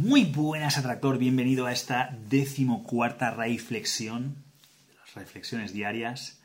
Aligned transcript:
Muy 0.00 0.26
buenas, 0.26 0.78
atractor. 0.78 1.18
Bienvenido 1.18 1.66
a 1.66 1.72
esta 1.72 2.16
decimocuarta 2.28 3.32
reflexión, 3.32 4.36
las 4.96 5.14
reflexiones 5.14 5.72
diarias. 5.72 6.38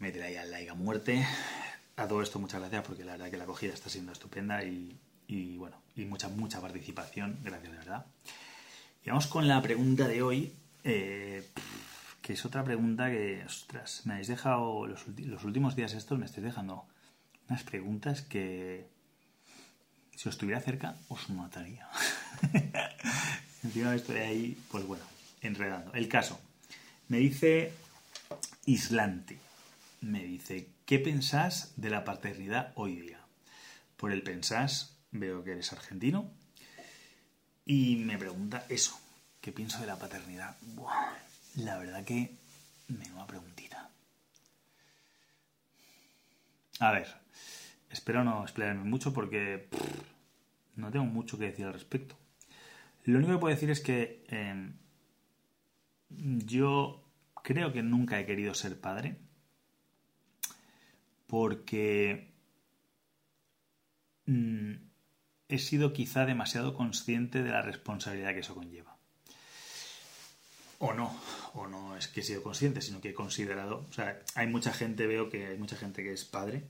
Métele 0.00 0.24
ahí 0.24 0.34
al 0.34 0.50
like 0.50 0.70
a 0.70 0.74
muerte. 0.74 1.24
A 1.94 2.08
todo 2.08 2.22
esto, 2.22 2.40
muchas 2.40 2.58
gracias 2.58 2.84
porque 2.84 3.04
la 3.04 3.12
verdad 3.12 3.30
que 3.30 3.36
la 3.36 3.44
acogida 3.44 3.72
está 3.72 3.88
siendo 3.88 4.10
estupenda 4.10 4.64
y, 4.64 4.98
y 5.28 5.56
bueno, 5.56 5.80
y 5.94 6.06
mucha, 6.06 6.28
mucha 6.28 6.60
participación. 6.60 7.38
Gracias, 7.44 7.70
de 7.70 7.78
verdad. 7.78 8.06
Y 9.04 9.10
vamos 9.10 9.28
con 9.28 9.46
la 9.46 9.62
pregunta 9.62 10.08
de 10.08 10.22
hoy, 10.22 10.52
eh, 10.82 11.48
que 12.20 12.32
es 12.32 12.44
otra 12.44 12.64
pregunta 12.64 13.08
que, 13.10 13.44
ostras, 13.46 14.02
me 14.06 14.14
habéis 14.14 14.26
dejado 14.26 14.88
los, 14.88 15.06
los 15.06 15.44
últimos 15.44 15.76
días 15.76 15.94
estos, 15.94 16.18
me 16.18 16.26
estáis 16.26 16.46
dejando 16.46 16.84
unas 17.48 17.62
preguntas 17.62 18.22
que 18.22 18.92
si 20.16 20.28
os 20.28 20.34
estuviera 20.34 20.60
cerca, 20.60 20.96
os 21.08 21.28
mataría. 21.30 21.88
Encima 23.64 23.94
estoy 23.94 24.18
ahí, 24.18 24.58
pues 24.70 24.86
bueno, 24.86 25.04
enredando. 25.40 25.92
El 25.94 26.08
caso. 26.08 26.40
Me 27.08 27.18
dice 27.18 27.72
Islante. 28.66 29.38
Me 30.00 30.22
dice, 30.22 30.68
¿qué 30.84 30.98
pensás 30.98 31.72
de 31.76 31.90
la 31.90 32.04
paternidad 32.04 32.72
hoy 32.74 32.96
día? 33.00 33.20
Por 33.96 34.12
el 34.12 34.22
pensás, 34.22 34.96
veo 35.10 35.42
que 35.44 35.52
eres 35.52 35.72
argentino. 35.72 36.30
Y 37.64 37.96
me 37.96 38.18
pregunta 38.18 38.66
eso. 38.68 38.98
¿Qué 39.40 39.52
pienso 39.52 39.80
de 39.80 39.86
la 39.86 39.96
paternidad? 39.96 40.56
Buah, 40.60 41.12
la 41.56 41.78
verdad 41.78 42.04
que 42.04 42.34
me 42.88 43.10
una 43.12 43.26
preguntita. 43.26 43.90
A 46.80 46.92
ver, 46.92 47.23
espero 47.94 48.24
no 48.24 48.42
explayarme 48.42 48.84
mucho 48.84 49.12
porque 49.12 49.68
no 50.76 50.90
tengo 50.90 51.06
mucho 51.06 51.38
que 51.38 51.46
decir 51.46 51.64
al 51.64 51.72
respecto. 51.72 52.16
Lo 53.04 53.18
único 53.18 53.32
que 53.32 53.38
puedo 53.38 53.54
decir 53.54 53.70
es 53.70 53.80
que 53.80 54.24
eh, 54.28 54.72
yo 56.10 57.04
creo 57.42 57.72
que 57.72 57.82
nunca 57.82 58.18
he 58.18 58.26
querido 58.26 58.54
ser 58.54 58.80
padre 58.80 59.16
porque 61.28 62.32
mm, 64.26 64.72
he 65.48 65.58
sido 65.58 65.92
quizá 65.92 66.26
demasiado 66.26 66.74
consciente 66.74 67.42
de 67.42 67.50
la 67.50 67.62
responsabilidad 67.62 68.32
que 68.34 68.40
eso 68.40 68.54
conlleva. 68.54 68.96
O 70.78 70.92
no, 70.92 71.16
o 71.54 71.68
no 71.68 71.96
es 71.96 72.08
que 72.08 72.20
he 72.20 72.24
sido 72.24 72.42
consciente, 72.42 72.80
sino 72.80 73.00
que 73.00 73.10
he 73.10 73.14
considerado, 73.14 73.86
o 73.88 73.92
sea, 73.92 74.20
hay 74.34 74.48
mucha 74.48 74.72
gente, 74.72 75.06
veo 75.06 75.30
que 75.30 75.46
hay 75.46 75.58
mucha 75.58 75.76
gente 75.76 76.02
que 76.02 76.12
es 76.12 76.24
padre, 76.24 76.64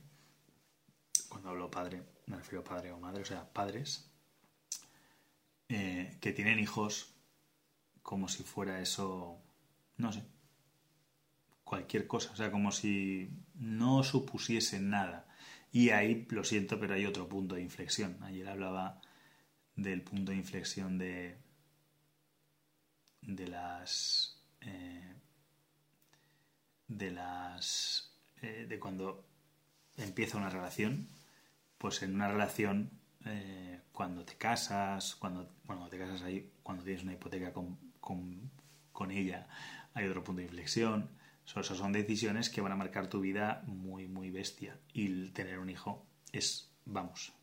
cuando 1.34 1.50
hablo 1.50 1.68
padre 1.68 2.14
me 2.26 2.36
refiero 2.36 2.60
a 2.60 2.64
padre 2.64 2.92
o 2.92 2.98
madre, 2.98 3.22
o 3.22 3.24
sea, 3.24 3.52
padres, 3.52 4.08
eh, 5.68 6.16
que 6.20 6.32
tienen 6.32 6.58
hijos 6.58 7.14
como 8.02 8.28
si 8.28 8.42
fuera 8.44 8.80
eso, 8.80 9.42
no 9.96 10.12
sé, 10.12 10.22
cualquier 11.64 12.06
cosa, 12.06 12.30
o 12.32 12.36
sea, 12.36 12.50
como 12.50 12.70
si 12.70 13.30
no 13.54 14.02
supusiese 14.04 14.80
nada. 14.80 15.26
Y 15.72 15.90
ahí, 15.90 16.26
lo 16.30 16.44
siento, 16.44 16.78
pero 16.78 16.94
hay 16.94 17.04
otro 17.04 17.28
punto 17.28 17.56
de 17.56 17.62
inflexión. 17.62 18.22
Ayer 18.22 18.48
hablaba 18.48 19.00
del 19.74 20.02
punto 20.02 20.30
de 20.30 20.38
inflexión 20.38 20.98
de, 20.98 21.36
de 23.22 23.48
las... 23.48 24.40
Eh, 24.60 25.14
de 26.86 27.10
las... 27.10 28.14
Eh, 28.40 28.66
de 28.68 28.78
cuando 28.78 29.26
empieza 29.96 30.38
una 30.38 30.50
relación 30.50 31.08
pues 31.84 32.02
en 32.02 32.14
una 32.14 32.28
relación, 32.28 32.88
eh, 33.26 33.78
cuando 33.92 34.24
te 34.24 34.36
casas, 34.36 35.16
cuando, 35.16 35.50
bueno, 35.66 35.86
te 35.90 35.98
casas 35.98 36.22
ahí, 36.22 36.50
cuando 36.62 36.82
tienes 36.82 37.02
una 37.02 37.12
hipoteca 37.12 37.52
con, 37.52 37.78
con, 38.00 39.10
ella, 39.10 39.46
hay 39.92 40.06
otro 40.06 40.24
punto 40.24 40.38
de 40.38 40.46
inflexión. 40.46 41.10
So, 41.44 41.62
son 41.62 41.92
decisiones 41.92 42.48
que 42.48 42.62
van 42.62 42.72
a 42.72 42.76
marcar 42.76 43.08
tu 43.08 43.20
vida 43.20 43.64
muy, 43.66 44.08
muy 44.08 44.30
bestia. 44.30 44.78
Y 44.94 45.28
tener 45.32 45.58
un 45.58 45.68
hijo 45.68 46.06
es, 46.32 46.72
vamos, 46.86 47.34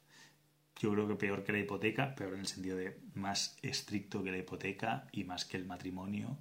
yo 0.80 0.92
creo 0.92 1.08
que 1.08 1.18
peor 1.18 1.44
que 1.44 1.52
la 1.52 1.60
hipoteca, 1.60 2.16
peor 2.16 2.34
en 2.34 2.40
el 2.40 2.48
sentido 2.48 2.78
de 2.78 3.00
más 3.14 3.60
estricto 3.62 4.24
que 4.24 4.32
la 4.32 4.40
hipoteca 4.40 5.06
y 5.12 5.24
más 5.24 5.46
que 5.46 5.58
el 5.58 5.66
matrimonio 5.66 6.40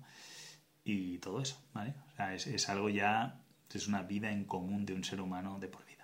y 0.85 1.19
todo 1.19 1.43
eso, 1.43 1.63
¿vale? 1.75 1.97
O 2.07 2.17
sea, 2.17 2.35
es, 2.35 2.47
es 2.47 2.67
algo 2.71 2.89
ya, 2.89 3.43
es 3.75 3.89
una 3.89 4.05
vida 4.05 4.33
en 4.33 4.47
común 4.47 4.87
de 4.87 4.95
un 4.95 5.05
ser 5.05 5.21
humano 5.21 5.59
de 5.61 5.69
por 5.69 5.85
vida. 5.85 6.00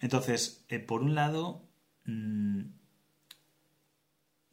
Entonces, 0.00 0.64
eh, 0.68 0.78
por 0.78 1.02
un 1.02 1.14
lado, 1.14 1.68
mm, 2.04 2.62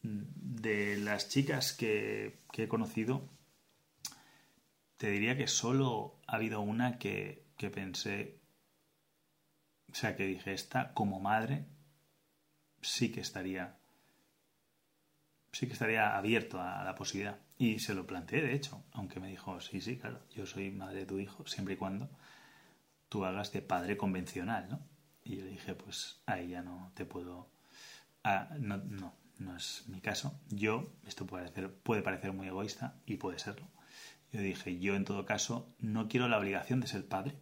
de 0.04 0.98
las 0.98 1.30
chicas 1.30 1.74
que, 1.74 2.42
he 2.54 2.68
conocido, 2.68 3.30
te 4.98 5.10
diría 5.10 5.38
que 5.38 5.48
solo 5.48 6.20
ha 6.28 6.36
habido 6.36 6.62
una 6.62 6.98
que, 7.00 7.46
que 7.58 7.70
pensé, 7.70 8.40
o 9.92 9.96
sea, 9.96 10.16
que 10.16 10.26
dije, 10.26 10.54
esta 10.54 10.94
como 10.94 11.20
madre 11.20 11.66
sí 12.82 13.12
que 13.12 13.22
estaría, 13.22 13.78
sí 15.52 15.68
que 15.68 15.74
estaría 15.74 16.16
abierto 16.18 16.62
a 16.62 16.84
la 16.84 16.96
posibilidad. 16.96 17.40
Y 17.58 17.80
se 17.80 17.94
lo 17.94 18.06
planteé, 18.08 18.42
de 18.42 18.54
hecho, 18.54 18.84
aunque 18.92 19.20
me 19.20 19.30
dijo, 19.30 19.60
sí, 19.62 19.82
sí, 19.82 19.98
claro, 19.98 20.22
yo 20.36 20.46
soy 20.46 20.72
madre 20.72 21.00
de 21.00 21.06
tu 21.06 21.20
hijo, 21.20 21.46
siempre 21.48 21.76
y 21.76 21.78
cuando 21.78 22.10
tú 23.10 23.26
hagas 23.26 23.52
de 23.52 23.62
padre 23.62 23.98
convencional, 23.98 24.68
¿no? 24.70 24.93
Y 25.24 25.38
yo 25.38 25.46
le 25.46 25.52
dije, 25.52 25.76
pues 25.76 26.22
ahí 26.26 26.50
ya 26.50 26.62
no 26.62 26.92
te 26.96 27.06
puedo... 27.06 27.50
Ah, 28.24 28.50
no, 28.60 28.78
no, 28.78 29.16
no 29.38 29.56
es 29.56 29.84
mi 29.88 30.02
caso. 30.02 30.40
Yo, 30.50 30.94
esto 31.06 31.26
puede 31.26 31.46
parecer, 31.46 31.74
puede 31.74 32.02
parecer 32.02 32.34
muy 32.34 32.48
egoísta 32.48 32.96
y 33.06 33.18
puede 33.18 33.40
serlo. 33.40 33.68
Yo 34.32 34.42
dije, 34.42 34.80
yo 34.80 34.96
en 34.96 35.06
todo 35.06 35.26
caso 35.26 35.76
no 35.80 36.08
quiero 36.08 36.28
la 36.28 36.40
obligación 36.40 36.80
de 36.80 36.88
ser 36.88 37.08
padre. 37.08 37.38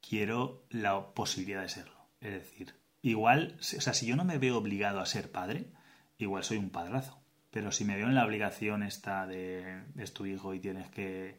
Quiero 0.00 0.64
la 0.70 1.12
posibilidad 1.14 1.62
de 1.62 1.68
serlo. 1.68 1.98
Es 2.20 2.32
decir, 2.32 2.74
igual, 3.02 3.56
o 3.58 3.62
sea, 3.62 3.94
si 3.94 4.06
yo 4.06 4.16
no 4.16 4.24
me 4.24 4.38
veo 4.38 4.56
obligado 4.58 5.00
a 5.00 5.06
ser 5.06 5.30
padre, 5.30 5.72
igual 6.18 6.44
soy 6.44 6.58
un 6.58 6.70
padrazo. 6.70 7.20
Pero 7.50 7.72
si 7.72 7.84
me 7.84 7.96
veo 7.96 8.06
en 8.06 8.14
la 8.14 8.24
obligación 8.24 8.82
esta 8.82 9.26
de 9.26 9.82
es 9.96 10.12
tu 10.12 10.26
hijo 10.26 10.54
y 10.54 10.60
tienes 10.60 10.88
que 10.90 11.38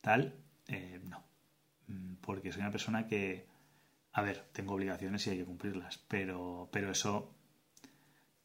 tal, 0.00 0.34
eh, 0.68 1.00
no. 1.04 1.24
Mm, 1.88 2.14
porque 2.16 2.52
soy 2.52 2.60
una 2.62 2.70
persona 2.70 3.06
que, 3.06 3.48
a 4.16 4.22
ver, 4.22 4.48
tengo 4.50 4.72
obligaciones 4.72 5.26
y 5.26 5.30
hay 5.30 5.36
que 5.36 5.44
cumplirlas, 5.44 5.98
pero, 6.08 6.70
pero 6.72 6.90
eso, 6.90 7.34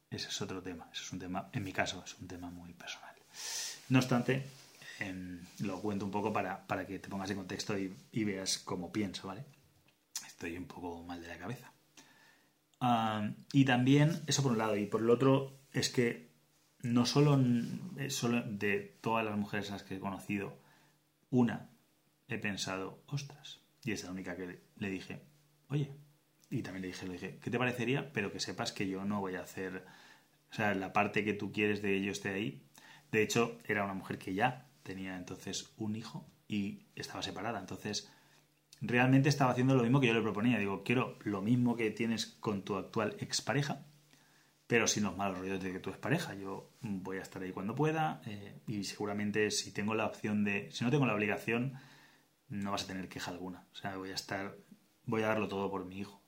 ese 0.10 0.28
es 0.28 0.42
otro 0.42 0.62
tema. 0.62 0.90
Eso 0.92 1.04
es 1.04 1.14
un 1.14 1.20
tema, 1.20 1.50
en 1.54 1.64
mi 1.64 1.72
caso, 1.72 2.04
es 2.06 2.20
un 2.20 2.28
tema 2.28 2.50
muy 2.50 2.74
personal. 2.74 3.16
No 3.88 4.00
obstante, 4.00 4.44
em, 5.00 5.40
lo 5.60 5.80
cuento 5.80 6.04
un 6.04 6.12
poco 6.12 6.34
para, 6.34 6.66
que 6.86 7.00
te 7.00 7.08
pongas 7.08 7.30
en 7.30 7.38
contexto 7.38 7.78
y, 7.78 8.24
veas 8.26 8.58
cómo 8.58 8.92
pienso, 8.92 9.30
¿vale? 9.30 9.46
Estoy 10.28 10.58
un 10.58 10.66
poco 10.66 11.04
mal 11.04 11.22
de 11.22 11.30
la 11.30 11.38
cabeza. 11.38 11.72
y 13.54 13.64
también, 13.64 14.24
eso 14.28 14.44
por 14.44 14.52
un 14.52 14.58
lado, 14.58 14.76
y 14.76 14.88
por 14.88 15.00
el 15.00 15.10
otro, 15.10 15.58
es 15.72 15.88
que 15.90 16.32
no 16.82 17.06
solo, 17.06 17.40
solo 18.10 18.42
de 18.42 18.98
todas 19.00 19.24
las 19.24 19.38
mujeres 19.38 19.70
a 19.70 19.74
las 19.74 19.84
que 19.84 19.96
he 19.96 20.00
conocido, 20.02 20.58
una 21.30 21.70
he 22.28 22.38
pensado, 22.38 23.02
ostras, 23.08 23.62
y 23.86 23.94
es 23.94 24.04
la 24.04 24.12
única 24.12 24.36
que 24.36 24.60
le 24.76 24.90
dije, 24.90 25.31
oye, 25.72 25.92
y 26.50 26.62
también 26.62 26.82
le 26.82 26.88
dije, 26.90 27.08
le 27.08 27.14
dije, 27.14 27.40
¿qué 27.42 27.50
te 27.50 27.58
parecería? 27.58 28.12
Pero 28.12 28.32
que 28.32 28.40
sepas 28.40 28.72
que 28.72 28.88
yo 28.88 29.06
no 29.06 29.22
voy 29.22 29.36
a 29.36 29.42
hacer, 29.42 29.86
o 30.52 30.54
sea, 30.54 30.76
la 30.76 30.94
parte 30.94 31.24
que 31.24 31.34
tú 31.34 31.52
quieres 31.52 31.82
de 31.82 31.96
ello 31.96 32.12
esté 32.12 32.30
ahí. 32.30 32.62
De 33.12 33.24
hecho, 33.24 33.58
era 33.66 33.86
una 33.86 33.94
mujer 33.94 34.18
que 34.18 34.34
ya 34.34 34.68
tenía 34.84 35.16
entonces 35.18 35.74
un 35.78 35.96
hijo 35.96 36.30
y 36.48 36.84
estaba 36.96 37.24
separada. 37.24 37.60
Entonces, 37.60 38.12
realmente 38.82 39.30
estaba 39.30 39.52
haciendo 39.52 39.76
lo 39.76 39.84
mismo 39.84 40.02
que 40.02 40.08
yo 40.08 40.14
le 40.14 40.22
proponía. 40.22 40.60
Digo, 40.60 40.84
quiero 40.84 41.18
lo 41.24 41.42
mismo 41.42 41.78
que 41.78 41.90
tienes 41.92 42.26
con 42.26 42.64
tu 42.64 42.76
actual 42.76 43.16
expareja, 43.20 43.86
pero 44.68 44.88
sin 44.88 45.04
los 45.04 45.16
malos 45.16 45.40
rollos 45.40 45.64
de 45.64 45.72
que 45.72 45.80
tú 45.80 45.90
es 45.90 45.98
pareja. 45.98 46.36
Yo 46.36 46.72
voy 46.82 47.18
a 47.18 47.22
estar 47.22 47.42
ahí 47.42 47.52
cuando 47.52 47.76
pueda 47.76 48.22
eh, 48.26 48.60
y 48.68 48.84
seguramente 48.84 49.52
si 49.52 49.72
tengo 49.72 49.96
la 49.96 50.06
opción 50.06 50.44
de, 50.44 50.70
si 50.72 50.84
no 50.84 50.92
tengo 50.92 51.06
la 51.06 51.16
obligación, 51.16 51.74
no 52.50 52.72
vas 52.72 52.84
a 52.84 52.88
tener 52.88 53.08
queja 53.08 53.32
alguna. 53.32 53.66
O 53.72 53.76
sea, 53.76 53.96
voy 53.96 54.12
a 54.12 54.16
estar 54.16 54.58
voy 55.06 55.24
a 55.24 55.28
darlo 55.28 55.48
todo 55.48 55.70
por 55.70 55.86
mi 55.86 56.00
hijo. 56.00 56.22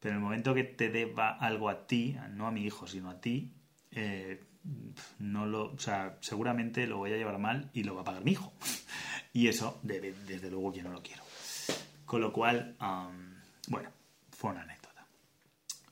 Pero 0.00 0.12
en 0.12 0.18
el 0.18 0.22
momento 0.22 0.54
que 0.54 0.64
te 0.64 0.90
deba 0.90 1.30
algo 1.30 1.68
a 1.68 1.86
ti, 1.86 2.16
no 2.30 2.46
a 2.46 2.50
mi 2.50 2.64
hijo, 2.64 2.86
sino 2.86 3.10
a 3.10 3.20
ti, 3.20 3.54
eh, 3.90 4.44
no 5.18 5.46
lo, 5.46 5.72
o 5.72 5.78
sea, 5.78 6.18
seguramente 6.20 6.86
lo 6.86 6.98
voy 6.98 7.12
a 7.12 7.16
llevar 7.16 7.38
mal 7.38 7.70
y 7.72 7.84
lo 7.84 7.94
va 7.94 8.02
a 8.02 8.04
pagar 8.04 8.24
mi 8.24 8.32
hijo. 8.32 8.52
y 9.32 9.48
eso, 9.48 9.80
desde 9.82 10.50
luego, 10.50 10.72
yo 10.72 10.82
no 10.82 10.92
lo 10.92 11.02
quiero. 11.02 11.22
Con 12.04 12.20
lo 12.20 12.32
cual, 12.32 12.76
bueno, 13.68 13.90
fue 14.30 14.50
una 14.50 14.62
anécdota. 14.62 15.06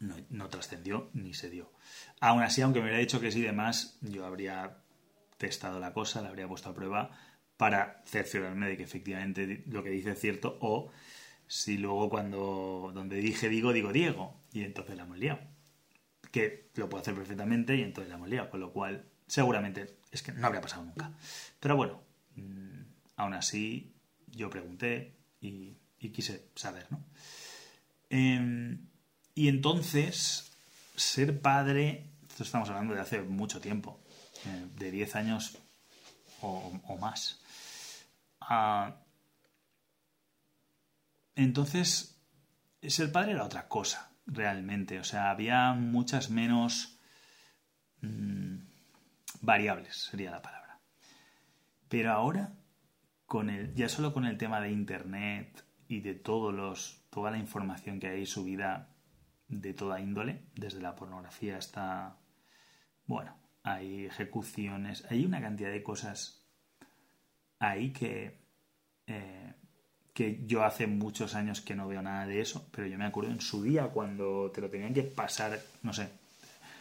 No, 0.01 0.49
trascendió 0.49 1.11
ni 1.15 1.33
se 1.33 1.49
dio. 1.49 1.73
Aún 2.21 2.43
así, 2.43 2.61
aunque 2.61 2.81
me 2.81 2.87
hubiera 2.87 2.99
dicho 2.99 3.21
que 3.21 3.31
sí 3.31 3.41
demás, 3.41 3.99
yo 4.01 4.27
habría 4.27 4.79
testado 5.39 5.81
la 5.81 5.93
cosa, 5.93 6.21
la 6.21 6.29
habría 6.29 6.49
puesto 6.49 6.69
a 6.69 6.75
prueba 6.75 7.11
para 7.57 8.03
cerciorarme 8.05 8.69
de 8.69 8.77
que 8.77 8.83
efectivamente 8.83 9.65
lo 9.67 9.83
que 9.83 9.91
dice 9.91 10.13
es 10.13 10.21
cierto 10.21 10.59
o 10.61 10.91
si 11.53 11.77
luego 11.77 12.09
cuando 12.09 12.93
donde 12.95 13.17
dije 13.17 13.51
digo, 13.51 13.75
digo 13.75 13.93
Diego. 13.93 14.41
Y 14.55 14.63
entonces 14.63 14.97
la 14.97 15.03
hemos 15.03 15.19
liado. 15.19 15.41
que 16.31 16.71
lo 16.77 16.89
puedo 16.89 17.03
hacer 17.03 17.15
perfectamente 17.15 17.77
y 17.77 17.83
entonces 17.83 18.09
la 18.09 18.17
hemos 18.17 18.31
liado, 18.31 18.49
con 18.49 18.61
lo 18.61 18.73
cual 18.73 19.05
seguramente 19.27 19.99
es 20.11 20.23
que 20.23 20.33
no 20.33 20.47
habría 20.47 20.63
pasado 20.63 20.83
nunca. 20.87 21.13
Pero 21.61 21.77
bueno, 21.77 22.01
mm, 22.37 22.81
aún 23.17 23.35
así 23.35 23.93
yo 24.29 24.49
pregunté 24.49 25.15
y, 25.43 25.77
quise 25.99 26.49
saber, 26.55 26.87
¿no? 26.91 27.05
Em, 28.09 28.89
y 29.35 29.49
entonces, 29.49 30.51
ser 30.97 31.39
padre, 31.39 32.07
esto 32.31 32.45
estamos 32.45 32.71
hablando 32.71 32.95
de 32.95 33.01
hace 33.01 33.21
mucho 33.21 33.61
tiempo, 33.61 34.03
eh, 34.47 34.69
de 34.79 34.91
10 34.91 35.17
años 35.17 35.59
o, 36.41 36.97
más. 36.99 37.43
Ah, 38.41 39.02
entonces, 41.35 42.21
ser 42.83 43.13
padre 43.13 43.33
era 43.33 43.45
otra 43.45 43.69
cosa, 43.69 44.13
realmente. 44.27 44.99
O 44.99 45.05
sea, 45.05 45.31
había 45.31 45.73
muchas 45.73 46.31
menos 46.31 46.99
mm, 48.01 48.57
variables, 49.41 49.97
sería 49.97 50.31
la 50.31 50.43
palabra. 50.43 50.81
Pero 51.89 52.13
ahora, 52.13 52.55
con 53.27 53.51
el, 53.51 53.75
ya 53.75 53.89
solo 53.89 54.13
con 54.13 54.25
el 54.25 54.39
tema 54.39 54.61
de 54.61 54.71
Internet 54.71 55.65
y 55.89 56.01
de 56.01 56.15
todos 56.15 56.55
los, 56.55 57.05
toda 57.11 57.31
la 57.31 57.39
información 57.39 58.01
que 58.01 58.09
hay 58.09 58.27
subida 58.27 58.89
de 59.49 59.75
toda 59.75 60.01
índole, 60.01 60.47
desde 60.55 60.81
la 60.81 60.97
pornografía 60.97 61.59
hasta, 61.59 62.17
bueno, 63.07 63.37
hay 63.63 64.07
ejecuciones, 64.07 65.05
hay 65.11 65.25
una 65.25 65.41
cantidad 65.41 65.71
de 65.71 65.83
cosas 65.83 66.47
ahí 67.59 67.93
que, 67.93 68.41
eh, 69.07 69.55
que 70.13 70.45
yo 70.47 70.65
hace 70.65 70.87
muchos 70.87 71.35
años 71.35 71.61
que 71.61 71.75
no 71.75 71.89
veo 71.89 72.03
nada 72.03 72.27
de 72.27 72.41
eso, 72.41 72.69
pero 72.71 72.87
yo 72.87 72.99
me 72.99 73.07
acuerdo 73.07 73.31
en 73.31 73.41
su 73.41 73.63
día 73.63 73.89
cuando 73.89 74.51
te 74.51 74.61
lo 74.61 74.69
tenían 74.69 74.93
que 74.93 75.03
pasar, 75.03 75.59
no 75.83 75.93
sé, 75.93 76.11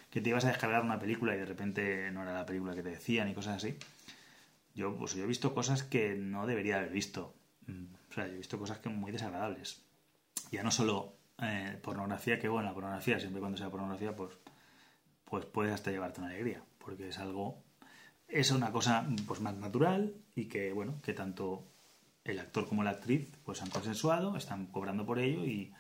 que 0.10 0.22
te 0.22 0.30
ibas 0.30 0.46
a 0.46 0.50
descargar 0.50 0.84
una 0.84 1.00
película 1.00 1.34
y 1.34 1.40
de 1.40 1.46
repente 1.46 2.12
no 2.12 2.24
era 2.24 2.34
la 2.34 2.46
película 2.46 2.76
que 2.76 2.84
te 2.84 2.90
decían 2.90 3.30
y 3.30 3.34
cosas 3.34 3.58
así. 3.58 3.78
Yo, 4.76 4.96
pues 4.98 5.16
yo 5.16 5.24
he 5.24 5.28
visto 5.28 5.54
cosas 5.54 5.84
que 5.84 6.16
no 6.16 6.46
debería 6.48 6.78
haber 6.78 6.92
visto. 6.92 7.34
O 8.10 8.14
sea, 8.14 8.28
yo 8.28 8.34
he 8.34 8.38
visto 8.38 8.60
cosas 8.60 8.80
que 8.80 8.90
muy 8.90 9.12
desagradables. 9.12 9.82
Ya 10.52 10.64
no 10.64 10.72
solo 10.72 11.16
eh, 11.42 11.78
pornografía, 11.82 12.40
que 12.40 12.50
bueno, 12.50 12.70
la 12.70 12.74
pornografía, 12.74 13.20
siempre 13.20 13.40
cuando 13.40 13.58
sea 13.58 13.70
pornografía, 13.70 14.16
pues, 14.16 14.34
pues 15.26 15.46
puedes 15.46 15.74
hasta 15.74 15.92
llevarte 15.92 16.20
una 16.20 16.30
alegría 16.30 16.62
porque 16.84 17.10
es 17.10 17.20
algo, 17.20 17.64
es 18.28 18.52
una 18.52 18.72
cosa 18.72 19.08
pues 19.28 19.40
más 19.40 19.56
natural 19.56 20.14
y 20.36 20.46
que, 20.46 20.74
bueno, 20.74 21.02
que 21.02 21.14
tanto 21.14 21.64
el 22.24 22.40
actor 22.40 22.68
como 22.68 22.84
la 22.84 22.92
actriz 22.92 23.30
pues 23.44 23.62
han 23.62 23.70
consensuado, 23.70 24.38
están 24.38 24.68
cobrando 24.68 25.06
por 25.06 25.20
ello 25.20 25.46
y, 25.46 25.74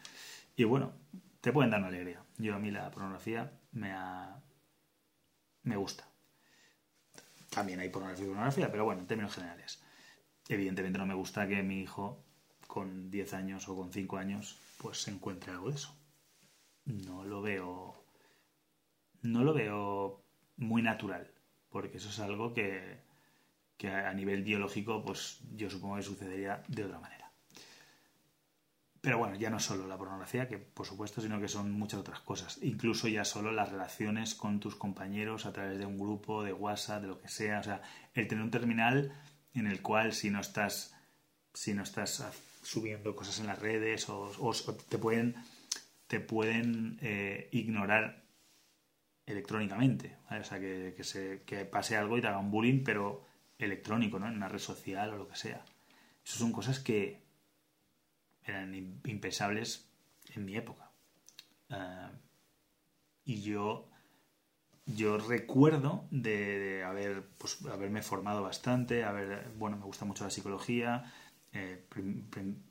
y 0.56 0.64
bueno, 0.64 0.94
te 1.42 1.52
pueden 1.52 1.72
dar 1.72 1.80
una 1.80 1.90
alegría. 1.90 2.24
Yo 2.38 2.56
a 2.56 2.60
mí 2.60 2.72
la 2.72 2.90
pornografía 2.92 3.52
me 3.72 3.92
ha, 3.92 4.42
me 5.64 5.76
gusta. 5.76 6.08
También 7.50 7.80
hay 7.80 7.90
pornografía 7.90 8.26
y 8.26 8.30
pornografía, 8.30 8.72
pero 8.72 8.86
bueno, 8.86 9.02
en 9.02 9.08
términos 9.08 9.36
generales. 9.36 9.84
Evidentemente 10.48 10.98
no 10.98 11.06
me 11.06 11.14
gusta 11.14 11.48
que 11.48 11.64
mi 11.64 11.82
hijo 11.82 12.24
con 12.68 13.12
10 13.12 13.34
años 13.34 13.68
o 13.70 13.76
con 13.76 13.92
5 13.92 14.18
años 14.18 14.58
pues 14.78 15.02
se 15.02 15.12
encuentre 15.12 15.52
algo 15.52 15.70
de 15.70 15.76
eso. 15.76 15.96
No 16.86 17.24
lo 17.24 17.42
veo 17.42 18.02
no 19.22 19.44
lo 19.44 19.54
veo 19.54 20.24
muy 20.58 20.82
natural, 20.82 21.32
porque 21.70 21.98
eso 21.98 22.10
es 22.10 22.20
algo 22.20 22.54
que, 22.54 23.00
a 23.90 24.14
nivel 24.14 24.44
biológico, 24.44 25.04
pues 25.04 25.40
yo 25.56 25.70
supongo 25.70 25.96
que 25.96 26.04
sucedería 26.04 26.64
de 26.68 26.86
otra 26.86 27.00
manera. 27.00 27.22
Pero 29.02 29.18
bueno, 29.18 29.36
ya 29.36 29.50
no 29.50 29.60
solo 29.60 29.88
la 29.88 29.98
pornografía, 29.98 30.48
que 30.48 30.60
por 30.60 30.86
supuesto, 30.86 31.22
sino 31.22 31.42
que 31.42 31.48
son 31.48 31.72
muchas 31.72 32.00
otras 32.00 32.20
cosas. 32.20 32.60
Incluso 32.62 33.08
ya 33.08 33.26
solo 33.26 33.52
las 33.52 33.72
relaciones 33.72 34.36
con 34.36 34.60
tus 34.60 34.76
compañeros 34.76 35.48
a 35.48 35.54
través 35.54 35.80
de 35.80 35.88
un 35.88 35.98
grupo, 35.98 36.44
de 36.44 36.54
WhatsApp, 36.54 37.02
de 37.02 37.08
lo 37.08 37.20
que 37.20 37.28
sea. 37.28 37.60
O 37.60 37.64
sea, 37.64 37.82
el 38.14 38.28
tener 38.28 38.44
un 38.44 38.52
terminal 38.52 39.12
en 39.56 39.66
el 39.66 39.82
cual 39.82 40.14
si 40.14 40.30
no 40.30 40.40
estás, 40.40 40.96
si 41.52 41.74
no 41.74 41.82
estás 41.82 42.24
subiendo 42.62 43.16
cosas 43.16 43.40
en 43.40 43.48
las 43.48 43.58
redes 43.58 44.08
o, 44.08 44.32
te 44.88 45.00
pueden, 45.00 45.36
te 46.06 46.20
pueden 46.20 47.00
eh, 47.02 47.50
ignorar 47.52 48.24
electrónicamente. 49.26 50.18
O 50.30 50.44
sea, 50.44 50.60
que, 50.60 50.96
que 51.48 51.66
pase 51.66 51.98
algo 51.98 52.20
y 52.20 52.22
te 52.22 52.28
haga 52.28 52.38
un 52.38 52.52
bullying, 52.52 52.84
pero 52.84 53.31
electrónico, 53.66 54.20
¿no? 54.20 54.28
En 54.28 54.36
una 54.36 54.50
red 54.50 54.60
social 54.60 55.14
o 55.14 55.18
lo 55.18 55.28
que 55.28 55.36
sea. 55.36 55.64
Esas 56.24 56.40
son 56.40 56.52
cosas 56.52 56.80
que 56.80 57.22
eran 58.44 58.74
impensables 59.06 59.90
en 60.34 60.46
mi 60.46 60.56
época. 60.56 60.92
Eh, 61.70 62.10
y 63.26 63.42
yo, 63.42 63.88
yo 64.86 65.18
recuerdo 65.18 66.08
de, 66.12 66.84
haber, 66.84 67.28
pues, 67.38 67.64
haberme 67.66 68.02
formado 68.02 68.42
bastante, 68.42 69.04
haber, 69.04 69.50
bueno, 69.58 69.78
me 69.78 69.86
gusta 69.86 70.06
mucho 70.06 70.24
la 70.24 70.32
psicología. 70.32 71.12
Eh, 71.54 71.86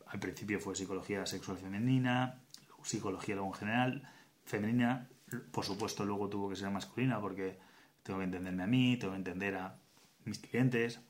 al 0.06 0.18
principio 0.18 0.58
fue 0.58 0.74
psicología 0.74 1.26
sexual 1.26 1.58
femenina, 1.58 2.40
psicología 2.82 3.36
en 3.36 3.52
general, 3.52 4.08
femenina, 4.44 5.08
por 5.52 5.64
supuesto, 5.64 6.04
luego 6.04 6.28
tuvo 6.28 6.48
que 6.48 6.56
ser 6.56 6.70
masculina 6.70 7.20
porque 7.20 7.58
tengo 8.02 8.18
que 8.18 8.24
entenderme 8.24 8.62
a 8.62 8.66
mí, 8.66 8.96
tengo 8.96 9.12
que 9.12 9.18
entender 9.18 9.54
a 9.56 9.78
mis 10.24 10.38
clientes 10.38 11.00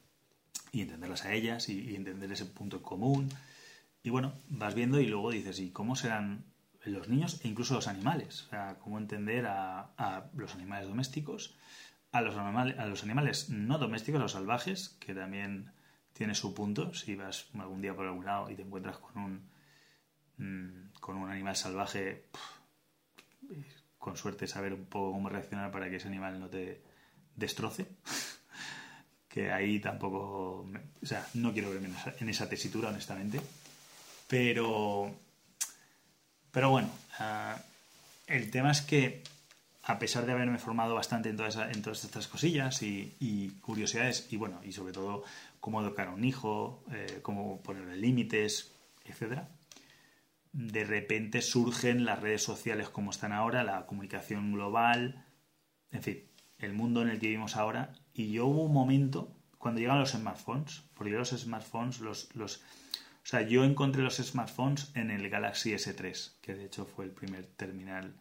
y 0.73 0.83
entenderlas 0.83 1.25
a 1.25 1.33
ellas 1.33 1.69
y, 1.69 1.95
entender 1.95 2.33
ese 2.33 2.47
punto 2.47 2.83
común. 2.83 3.29
Y 4.03 4.11
bueno, 4.11 4.35
vas 4.49 4.75
viendo 4.75 5.01
y 5.01 5.07
luego 5.07 5.31
dices, 5.31 5.59
¿y 5.61 5.71
cómo 5.71 5.97
serán 5.97 6.45
los 6.85 7.09
niños 7.09 7.41
e 7.45 7.49
incluso 7.49 7.75
los 7.75 7.89
animales? 7.89 8.43
O 8.47 8.51
sea, 8.51 8.79
cómo 8.79 8.99
entender 8.99 9.47
a, 9.47 10.31
los 10.35 10.55
animales 10.55 10.89
domésticos, 10.89 11.57
a 12.13 12.21
los, 12.23 12.35
animales, 12.37 12.79
a 12.79 12.87
los 12.87 13.03
animales 13.03 13.51
no 13.51 13.79
domésticos, 13.79 14.21
a 14.21 14.23
los 14.23 14.33
salvajes, 14.33 14.97
que 15.01 15.15
también 15.15 15.73
tiene 16.13 16.35
su 16.35 16.55
punto. 16.55 16.95
Si 16.95 17.15
vas 17.17 17.49
algún 17.59 17.83
día 17.83 17.95
por 17.95 18.07
algún 18.07 18.25
lado 18.25 18.51
y 18.51 18.57
te 18.57 18.63
encuentras 18.63 18.99
con 18.99 19.19
un, 19.19 19.51
mm, 20.39 20.93
con 21.01 21.17
un 21.17 21.31
animal 21.31 21.57
salvaje, 21.57 22.27
con 23.99 24.17
suerte 24.17 24.47
saber 24.47 24.73
un 24.73 24.87
poco 24.87 25.13
cómo 25.13 25.29
reaccionar 25.29 25.71
para 25.71 25.91
que 25.91 25.97
ese 25.97 26.09
animal 26.09 26.41
no 26.41 26.49
te 26.49 26.83
destroce. 27.37 27.87
Que 29.31 29.53
ahí 29.53 29.79
tampoco, 29.79 30.67
o 31.03 31.07
sea, 31.07 31.27
no 31.35 31.53
quiero 31.53 31.71
verme 31.71 31.89
en 32.19 32.29
esa, 32.29 32.49
tesitura, 32.49 32.89
honestamente. 32.89 33.41
Pero, 34.27 35.15
pero 36.51 36.71
bueno, 36.71 36.91
ah, 37.21 37.57
el 38.27 38.51
tema 38.51 38.73
es 38.73 38.83
que 38.83 39.23
a 39.85 39.99
pesar 39.99 40.27
de 40.27 40.33
haberme 40.33 40.59
formado 40.59 40.95
bastante 40.95 41.29
en 41.31 41.37
todas, 41.37 42.05
estas 42.05 42.27
cosillas 42.27 42.83
y, 42.83 43.57
curiosidades, 43.61 44.27
y 44.31 44.37
bueno, 44.37 44.61
y 44.65 44.73
sobre 44.73 44.93
todo 44.93 45.25
cómo 45.61 45.81
educar 45.81 46.09
a 46.09 46.13
un 46.13 46.25
hijo, 46.25 46.85
eh, 46.93 47.21
cómo 47.23 47.61
ponerle 47.63 47.97
límites, 47.97 48.73
etcétera, 49.05 49.49
de 50.53 50.85
repente 50.85 51.41
surgen 51.41 52.05
las 52.05 52.21
redes 52.21 52.43
sociales 52.43 52.89
como 52.89 53.11
están 53.11 53.33
ahora, 53.33 53.63
la 53.63 53.87
comunicación 53.87 54.53
global, 54.53 55.25
en 55.93 56.03
fin, 56.03 56.25
el 56.59 56.73
mundo 56.73 57.03
en 57.03 57.09
el 57.09 57.21
que 57.21 57.29
vivimos 57.29 57.57
ahora. 57.57 57.93
Y 58.15 58.33
yo 58.33 58.47
hubo 58.47 58.65
un 58.65 58.73
momento, 58.73 59.33
cuando 59.59 59.81
llegan 59.81 60.01
los 60.01 60.11
smartphones, 60.11 60.83
porque 60.95 61.13
los 61.13 61.31
smartphones, 61.31 62.01
los, 62.01 62.35
los, 62.35 62.59
o 62.59 63.27
sea, 63.27 63.43
yo 63.43 63.65
encontré 63.65 64.03
los 64.03 64.17
smartphones 64.17 64.91
en 64.95 65.11
el 65.11 65.29
Galaxy 65.29 65.73
S3, 65.73 66.33
que 66.41 66.55
de 66.55 66.65
hecho 66.65 66.85
fue 66.85 67.05
el 67.05 67.13
primer 67.13 67.47
terminal 67.47 68.15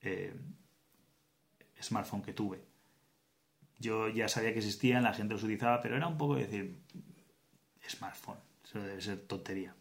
eh, 0.00 0.34
smartphone 1.82 2.22
que 2.22 2.32
tuve. 2.32 2.64
Yo 3.78 4.08
ya 4.08 4.28
sabía 4.28 4.52
que 4.52 4.60
existían, 4.60 5.02
la 5.02 5.12
gente 5.12 5.34
los 5.34 5.42
utilizaba, 5.42 5.80
pero 5.80 5.96
era 5.96 6.06
un 6.06 6.16
poco 6.16 6.36
decir, 6.36 6.78
smartphone, 7.88 8.38
eso 8.64 8.80
debe 8.80 9.00
ser 9.00 9.20
tontería 9.26 9.74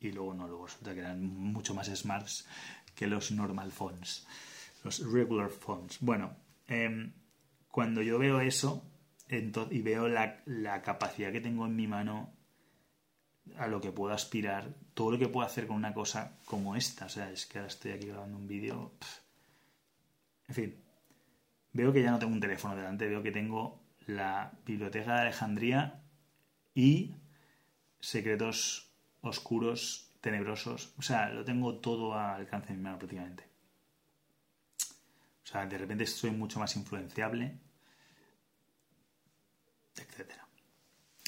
y 0.00 0.12
luego 0.12 0.34
no, 0.34 0.46
luego 0.46 0.66
resulta 0.66 0.94
que 0.94 1.00
eran 1.00 1.24
mucho 1.24 1.74
más 1.74 1.88
smarts 1.88 2.46
que 2.94 3.06
los 3.06 3.30
normal 3.30 3.72
phones, 3.72 4.26
los 4.84 5.00
regular 5.12 5.50
phones. 5.50 5.98
Bueno, 6.00 6.36
em, 6.66 7.12
cuando 7.70 8.02
yo 8.02 8.18
veo 8.18 8.40
eso 8.40 8.82
y 9.28 9.82
veo 9.82 10.08
la, 10.08 10.82
capacidad 10.82 11.32
que 11.32 11.40
tengo 11.40 11.66
en 11.66 11.76
mi 11.76 11.86
mano 11.86 12.32
a 13.56 13.66
lo 13.66 13.80
que 13.80 13.92
puedo 13.92 14.12
aspirar, 14.12 14.74
todo 14.94 15.12
lo 15.12 15.18
que 15.18 15.28
puedo 15.28 15.46
hacer 15.46 15.66
con 15.66 15.76
una 15.76 15.94
cosa 15.94 16.38
como 16.44 16.76
esta, 16.76 17.06
o 17.06 17.08
sea, 17.08 17.30
es 17.30 17.46
que 17.46 17.58
ahora 17.58 17.68
estoy 17.68 17.92
aquí 17.92 18.06
grabando 18.06 18.36
un 18.36 18.46
vídeo, 18.46 18.92
en 20.48 20.54
fin, 20.54 20.76
veo 21.72 21.92
que 21.92 22.02
ya 22.02 22.10
no 22.10 22.18
tengo 22.18 22.32
un 22.32 22.40
teléfono 22.40 22.76
delante, 22.76 23.08
veo 23.08 23.22
que 23.22 23.32
tengo 23.32 23.82
la 24.06 24.52
biblioteca 24.64 25.14
de 25.14 25.20
Alejandría 25.20 26.02
y 26.74 27.14
secretos 28.00 28.90
oscuros, 29.20 30.10
tenebrosos. 30.20 30.94
O 30.98 31.02
sea, 31.02 31.28
lo 31.30 31.44
tengo 31.44 31.76
todo 31.76 32.14
al 32.14 32.40
alcance 32.40 32.68
de 32.68 32.76
mi 32.76 32.82
mano 32.82 32.98
prácticamente. 32.98 33.44
O 35.44 35.46
sea, 35.46 35.66
de 35.66 35.78
repente 35.78 36.06
soy 36.06 36.30
mucho 36.30 36.58
más 36.58 36.76
influenciable, 36.76 37.58
etc. 39.96 40.32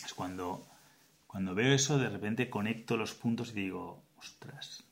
Es 0.05 0.10
cuando, 0.21 0.69
cuando 1.27 1.55
veo 1.55 1.73
eso, 1.73 1.97
de 1.97 2.11
repente 2.11 2.51
conecto 2.51 2.99
los 2.99 3.15
puntos 3.15 3.53
y 3.53 3.55
digo, 3.55 4.05
ostras, 4.19 4.85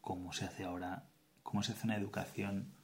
¿cómo, 0.00 0.32
se 0.32 0.46
hace 0.46 0.64
ahora? 0.64 1.04
¿Cómo 1.44 1.62
se 1.62 1.70
hace 1.70 1.86
una 1.86 1.94
educación 1.94 2.74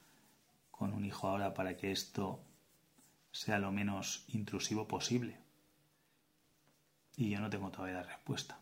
con 0.71 0.93
un 0.93 1.03
hijo 1.03 1.27
ahora 1.27 1.53
para 1.53 1.75
que 1.75 1.91
esto 1.91 2.39
sea 3.33 3.59
lo 3.59 3.73
menos 3.73 4.23
intrusivo 4.29 4.87
posible? 4.87 5.37
Y 7.17 7.31
yo 7.31 7.41
no 7.41 7.49
tengo 7.49 7.69
todavía 7.71 7.97
la 7.97 8.03
respuesta. 8.03 8.57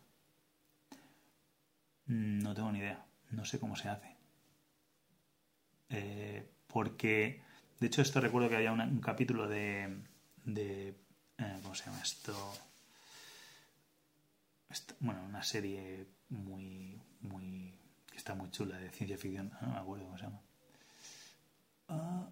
Mm, 2.06 2.40
no 2.40 2.52
tengo 2.52 2.72
ni 2.72 2.80
idea. 2.80 3.06
No 3.30 3.44
sé 3.44 3.60
cómo 3.60 3.76
se 3.76 3.90
hace. 3.90 4.16
Eh, 5.88 6.50
porque, 6.66 7.44
de 7.78 7.86
hecho, 7.86 8.02
esto 8.02 8.20
recuerdo 8.20 8.48
que 8.48 8.56
había 8.56 8.72
un 8.72 9.00
capítulo 9.00 9.46
de... 9.46 10.02
de 10.44 10.88
eh, 11.38 11.60
¿Cómo 11.62 11.76
se 11.76 11.84
llama 11.84 12.00
esto? 12.02 12.34
Bueno, 15.00 15.24
una 15.24 15.42
serie 15.42 16.06
muy... 16.28 17.00
muy 17.20 17.74
que 18.10 18.18
está 18.18 18.34
muy 18.34 18.50
chula 18.50 18.78
de 18.78 18.90
ciencia 18.90 19.18
ficción. 19.18 19.52
No 19.60 19.68
me 19.68 19.78
acuerdo 19.78 20.04
cómo 20.04 20.16
se 20.16 20.24
llama. 20.24 20.40
Ah, 21.88 22.28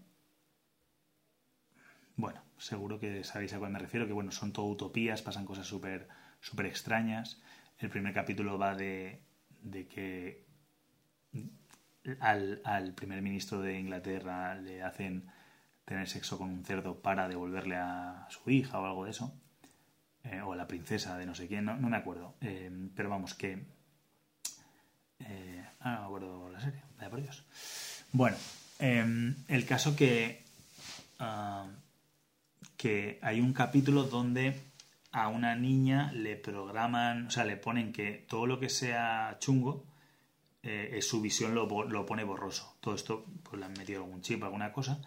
bueno, 2.17 2.41
seguro 2.59 3.01
que 3.01 3.25
sabéis 3.25 3.53
a 3.53 3.59
cuál 3.59 3.73
me 3.73 3.79
refiero, 3.79 4.07
que 4.07 4.13
bueno, 4.13 4.31
son 4.31 4.53
todo 4.53 4.67
utopías, 4.67 5.23
pasan 5.23 5.45
cosas 5.45 5.67
súper 5.67 6.09
super 6.41 6.67
extrañas. 6.67 7.41
El 7.79 7.89
primer 7.89 8.13
capítulo 8.13 8.59
va 8.59 8.75
de, 8.75 9.23
de 9.63 9.87
que 9.89 10.45
al, 12.21 12.61
al, 12.65 12.93
primer 12.95 13.23
ministro 13.23 13.61
de 13.61 13.79
Inglaterra 13.79 14.55
le 14.57 14.83
hacen 14.83 15.31
tener 15.85 16.09
sexo 16.09 16.39
con 16.39 16.51
un 16.51 16.65
cerdo 16.65 17.01
para 17.01 17.29
devolverle 17.29 17.77
a 17.77 18.27
su 18.31 18.51
hija 18.51 18.81
o 18.81 18.87
algo 18.87 19.05
de 19.05 19.13
eso. 19.13 19.35
Eh, 20.25 20.41
o 20.41 20.55
la 20.55 20.69
princesa 20.69 21.19
de 21.19 21.26
no 21.26 21.35
sé 21.35 21.49
quién, 21.49 21.64
no, 21.64 21.76
me 21.76 21.97
acuerdo. 21.97 22.35
Eh, 22.41 22.71
pero 22.95 23.11
vamos, 23.11 23.35
que... 23.35 23.64
Eh, 25.19 25.64
ah, 25.81 25.95
no 25.95 26.00
me 26.00 26.07
acuerdo 26.07 26.50
la 26.50 26.61
serie, 26.61 26.83
vaya 26.97 27.11
por 27.11 27.23
Dios. 27.23 27.45
Bueno, 28.12 28.37
el 28.79 29.67
caso 29.67 29.97
que... 29.97 30.45
Ah, 31.19 31.67
que 32.76 33.21
hay 33.23 33.41
un 33.41 33.52
capítulo 33.52 34.05
donde 34.05 34.61
a 35.12 35.29
una 35.29 35.55
niña 35.55 36.11
le 36.12 36.37
programan, 36.37 37.29
o 37.29 37.31
sea, 37.31 37.45
le 37.45 37.57
ponen 37.57 37.93
que 37.93 38.25
todo 38.29 38.47
lo 38.47 38.59
que 38.59 38.69
sea 38.69 39.37
chungo, 39.38 39.85
eh, 40.64 40.99
su 41.00 41.21
visión 41.21 41.55
lo, 41.55 41.69
pone 42.07 42.25
borroso. 42.25 42.76
Todo 42.81 42.95
esto, 42.95 43.25
pues 43.43 43.61
le 43.61 43.67
han 43.67 43.73
metido 43.75 44.02
algún 44.02 44.23
chip, 44.23 44.43
alguna 44.43 44.73
cosa, 44.73 45.00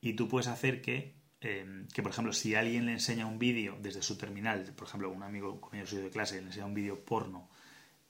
y 0.00 0.14
tú 0.14 0.28
puedes 0.28 0.48
hacer 0.48 0.80
que, 0.80 1.17
em, 1.40 1.86
que 1.88 2.02
por 2.02 2.12
ejemplo, 2.12 2.32
si 2.32 2.54
alguien 2.54 2.86
le 2.86 2.92
enseña 2.92 3.26
un 3.26 3.38
vídeo 3.38 3.78
desde 3.80 4.02
su 4.02 4.16
terminal, 4.16 4.72
por 4.76 4.88
ejemplo, 4.88 5.10
un 5.10 5.22
amigo 5.22 5.60
con 5.60 5.78
el 5.78 5.86
soy 5.86 6.02
de 6.02 6.10
clase, 6.10 6.40
le 6.40 6.48
enseña 6.48 6.66
un 6.66 6.74
vídeo 6.74 7.04
porno 7.04 7.48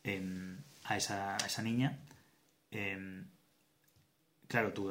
em, 0.05 0.59
a, 0.85 0.97
esa, 0.97 1.37
esa, 1.37 1.63
niña, 1.63 1.99
em, 2.71 3.27
Claro, 4.49 4.73
tú 4.73 4.91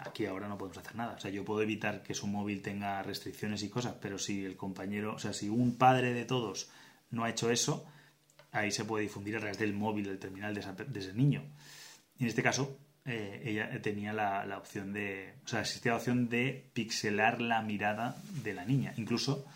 aquí 0.00 0.24
ahora 0.24 0.48
no 0.48 0.56
podemos 0.56 0.78
hacer 0.78 0.96
nada. 0.96 1.14
O 1.14 1.20
sea, 1.20 1.30
yo 1.30 1.44
puedo 1.44 1.60
evitar 1.60 2.02
que 2.02 2.14
su 2.14 2.26
móvil 2.26 2.62
tenga 2.62 3.02
restricciones 3.02 3.62
y 3.62 3.68
cosas, 3.68 3.96
pero 4.00 4.18
si 4.18 4.46
el 4.46 4.56
compañero, 4.56 5.14
o 5.14 5.18
sea, 5.18 5.34
si 5.34 5.50
un 5.50 5.76
padre 5.76 6.14
de 6.14 6.24
todos 6.24 6.70
no 7.10 7.24
ha 7.24 7.30
hecho 7.30 7.50
eso, 7.50 7.86
ahí 8.50 8.70
se 8.70 8.86
puede 8.86 9.02
difundir 9.02 9.36
a 9.36 9.40
través 9.40 9.58
del 9.58 9.74
móvil, 9.74 10.06
del 10.06 10.18
terminal 10.18 10.54
de, 10.54 10.60
ese 11.00 11.12
niño. 11.12 11.44
en 12.18 12.26
este 12.28 12.42
caso, 12.42 12.78
eh, 13.08 13.42
ella 13.44 13.80
tenía 13.80 14.12
la, 14.12 14.58
opción 14.58 14.92
de, 14.92 15.34
o 15.44 15.48
sea, 15.48 15.60
existía 15.60 15.92
la 15.92 15.98
opción 15.98 16.28
de 16.28 16.70
pixelar 16.74 17.40
la 17.40 17.62
mirada 17.62 18.16
de 18.42 18.52
la 18.52 18.66
niña. 18.66 18.92
Incluso 18.98 19.46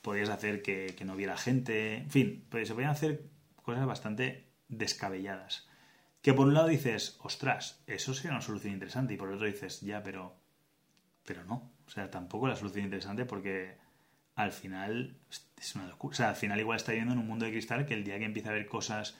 podías 0.00 0.30
hacer 0.30 0.62
que, 0.62 0.96
no 1.04 1.14
viera 1.14 1.36
gente, 1.36 1.98
en 1.98 2.10
fin, 2.10 2.44
pues 2.48 2.68
se 2.68 2.74
podían 2.74 2.90
hacer 2.90 3.22
cosas 3.62 3.86
bastante 3.86 4.46
descabelladas. 4.68 5.68
Que 6.22 6.32
por 6.32 6.46
un 6.46 6.54
lado 6.54 6.68
dices, 6.68 7.18
ostras, 7.22 7.82
eso 7.86 8.14
sería 8.14 8.30
una 8.30 8.40
solución 8.40 8.72
interesante, 8.72 9.12
y 9.12 9.16
por 9.18 9.28
el 9.28 9.34
otro 9.34 9.46
dices, 9.46 9.82
ya, 9.82 10.02
pero. 10.02 10.34
Pero 11.24 11.44
no. 11.44 11.70
O 11.86 11.90
sea, 11.90 12.10
tampoco 12.10 12.48
la 12.48 12.56
solución 12.56 12.84
interesante 12.84 13.26
porque 13.26 13.76
al 14.34 14.52
final 14.52 15.18
es 15.60 15.74
una 15.74 15.86
locura. 15.86 16.12
O 16.12 16.16
sea, 16.16 16.30
al 16.30 16.36
final 16.36 16.58
igual 16.58 16.76
está 16.76 16.92
viviendo 16.92 17.12
en 17.12 17.20
un 17.20 17.26
mundo 17.26 17.44
de 17.44 17.50
cristal 17.50 17.84
que 17.84 17.94
el 17.94 18.04
día 18.04 18.18
que 18.18 18.24
empieza 18.24 18.48
a 18.48 18.54
ver 18.54 18.66
cosas, 18.66 19.18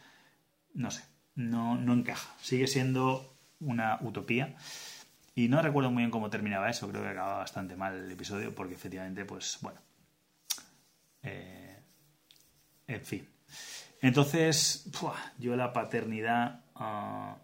no 0.73 0.91
sé, 0.91 1.05
no, 1.35 1.77
no 1.77 1.93
encaja. 1.93 2.35
Sigue 2.41 2.67
siendo 2.67 3.32
una 3.63 3.99
utopía. 4.03 4.55
Y 5.35 5.49
no 5.49 5.63
recuerdo 5.63 5.91
muy 5.91 6.03
bien 6.03 6.11
cómo 6.11 6.29
terminaba 6.29 6.69
eso, 6.69 6.89
creo 6.89 7.03
que 7.03 7.09
acababa 7.09 7.39
bastante 7.39 7.75
mal 7.77 7.97
el 7.97 8.11
episodio, 8.11 8.55
porque 8.55 8.75
efectivamente, 8.75 9.25
pues 9.25 9.59
bueno. 9.63 9.81
Eh, 11.23 11.79
en 12.87 13.05
fin. 13.05 13.29
Entonces, 14.03 14.91
yo 15.39 15.57
la 15.57 15.73
paternidad 15.73 16.63
Ah, 16.85 17.39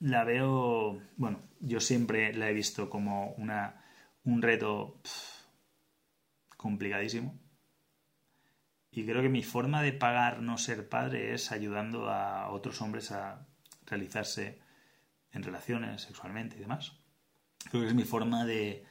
la 0.00 0.24
veo, 0.24 1.00
bueno, 1.16 1.40
yo 1.60 1.80
siempre 1.80 2.32
la 2.32 2.48
he 2.48 2.52
visto 2.52 2.88
como 2.88 3.32
una, 3.32 3.82
un 4.24 4.40
reto 4.40 5.00
complicadísimo. 6.56 7.38
Y 8.92 9.04
creo 9.04 9.22
que 9.22 9.28
mi 9.28 9.42
forma 9.42 9.82
de 9.82 9.92
pagar 9.92 10.42
no 10.42 10.58
ser 10.58 10.88
padre 10.88 11.34
es 11.34 11.50
ayudando 11.50 12.08
a 12.08 12.50
otros 12.50 12.80
hombres 12.82 13.10
a 13.10 13.48
realizarse 13.86 14.58
en 15.32 15.42
relaciones 15.42 16.02
sexualmente 16.02 16.56
y 16.56 16.60
demás. 16.60 16.92
Creo 17.70 17.82
que 17.82 17.88
es 17.88 17.94
mi 17.94 18.04
forma 18.04 18.44
de, 18.44 18.84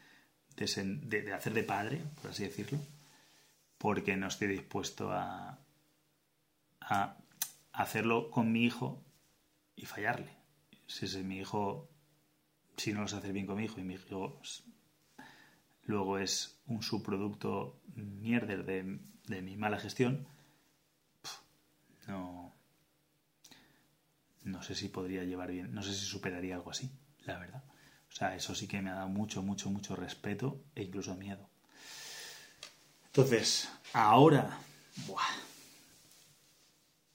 de 0.56 1.34
hacer 1.34 1.54
de 1.54 1.64
padre, 1.64 2.04
por 2.22 2.32
así 2.32 2.44
decirlo, 2.44 2.80
porque 3.78 4.16
no 4.16 4.28
estoy 4.28 4.48
dispuesto 4.48 5.12
a, 5.12 5.60
a 6.82 7.18
hacerlo 7.74 8.30
con 8.30 8.52
mi 8.52 8.66
hijo 8.66 9.04
y 9.76 9.86
fallarle. 9.86 10.32
Si 10.88 11.06
mi 11.24 11.40
hijo, 11.40 11.90
si 12.78 12.94
no 12.94 13.02
lo 13.02 13.08
sé 13.08 13.16
hacer 13.18 13.34
bien 13.34 13.48
con 13.48 13.58
mi 13.58 13.66
hijo 13.66 13.80
y 13.80 13.84
mi 13.84 13.96
hijo 13.96 14.42
luego 15.84 16.18
es 16.18 16.60
un 16.68 16.84
subproducto 16.84 17.82
mierder 17.96 18.66
de, 18.66 19.00
de 19.28 19.42
mi 19.42 19.58
mala 19.58 19.80
gestión, 19.80 20.28
no, 22.08 22.54
no 24.44 24.64
sé 24.64 24.76
si 24.76 24.90
podría 24.90 25.24
llevar 25.24 25.52
bien, 25.52 25.74
no 25.74 25.84
sé 25.84 25.94
si 25.94 26.06
superaría 26.06 26.56
algo 26.56 26.72
así, 26.72 26.92
la 27.26 27.38
verdad. 27.38 27.64
O 28.10 28.14
sea, 28.14 28.36
eso 28.36 28.56
sí 28.56 28.68
que 28.68 28.82
me 28.82 28.90
ha 28.90 28.96
dado 28.96 29.10
mucho, 29.10 29.42
mucho, 29.42 29.70
mucho 29.70 29.96
respeto 29.96 30.64
e 30.76 30.84
incluso 30.84 31.16
miedo. 31.16 31.50
Entonces, 33.06 33.70
ahora, 33.94 34.58
buah, 35.08 35.52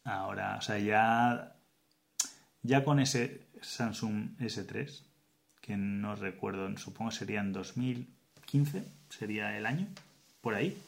Ahora, 0.07 0.57
o 0.57 0.63
sea, 0.63 0.79
ya, 0.79 1.57
ya 2.63 2.85
con 2.85 3.01
ese 3.01 3.41
Samsung 3.61 4.39
S3, 4.39 5.03
que 5.61 5.77
no 5.77 6.15
recuerdo, 6.15 6.75
supongo 6.79 7.11
sería 7.11 7.41
en 7.41 7.53
2015, 7.53 8.85
sería 9.09 9.59
el 9.59 9.67
año, 9.67 9.89
por 10.41 10.55
ahí. 10.55 10.81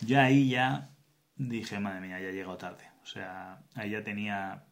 Ya 0.00 0.24
ahí 0.24 0.50
ya 0.50 0.90
dije, 1.36 1.80
madre 1.80 2.02
mía, 2.02 2.20
ya 2.20 2.28
he 2.28 2.34
llegado 2.34 2.58
tarde. 2.58 2.84
O 3.02 3.06
sea, 3.06 3.62
ahí 3.74 3.90
ya 3.92 4.04
tenía 4.04 4.64